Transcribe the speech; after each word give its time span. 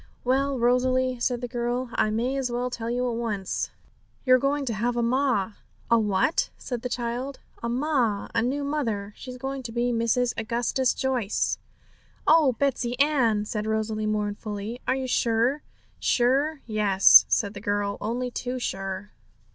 'Well, 0.23 0.57
Rosalie,' 0.57 1.19
said 1.19 1.41
the 1.41 1.47
girl, 1.47 1.91
'I 1.93 2.09
may 2.09 2.35
as 2.35 2.49
well 2.51 2.71
tell 2.71 2.89
you 2.89 3.07
at 3.07 3.17
once. 3.17 3.69
You're 4.25 4.39
going 4.39 4.65
to 4.65 4.73
have 4.73 4.97
a 4.97 5.03
ma!' 5.03 5.51
'A 5.91 5.99
what?' 5.99 6.49
said 6.57 6.81
the 6.81 6.89
child. 6.89 7.39
'A 7.61 7.69
ma 7.69 8.27
a 8.33 8.41
new 8.41 8.63
mother. 8.63 9.13
She's 9.15 9.37
going 9.37 9.61
to 9.61 9.71
be 9.71 9.91
Mrs. 9.93 10.33
Augustus 10.39 10.95
Joyce.' 10.95 11.59
'Oh, 12.25 12.53
Betsey 12.53 12.97
Ann,' 12.99 13.45
said 13.45 13.67
Rosalie 13.67 14.07
mournfully,'are 14.07 14.95
you 14.95 15.05
sure?' 15.05 15.61
'Sure? 15.99 16.61
yes,' 16.65 17.25
said 17.29 17.53
the 17.53 17.61
girl, 17.61 17.99
'only 18.01 18.31
too 18.31 18.57
sure. 18.57 19.11